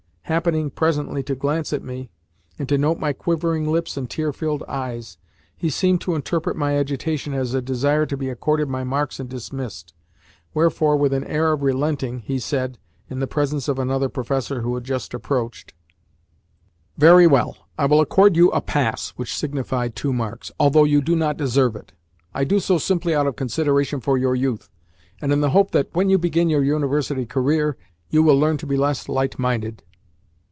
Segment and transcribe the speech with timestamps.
[0.25, 2.09] Happening, presently, to glance at me,
[2.57, 5.17] and to note my quivering lips and tear filled eyes,
[5.57, 9.27] he seemed to interpret my agitation as a desire to be accorded my marks and
[9.27, 9.93] dismissed:
[10.53, 12.77] wherefore, with an air of relenting, he said
[13.09, 15.73] (in the presence of another professor who had just approached):
[16.97, 21.13] "Very well; I will accord you a 'pass'" (which signified two marks), "although you do
[21.13, 21.91] not deserve it.
[22.33, 24.69] I do so simply out of consideration for your youth,
[25.21, 27.75] and in the hope that, when you begin your University career,
[28.09, 29.83] you will learn to be less light minded."